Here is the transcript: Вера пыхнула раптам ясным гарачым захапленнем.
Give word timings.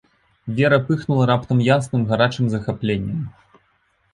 Вера 0.59 0.77
пыхнула 0.87 1.27
раптам 1.31 1.59
ясным 1.75 2.01
гарачым 2.13 2.45
захапленнем. 2.55 3.21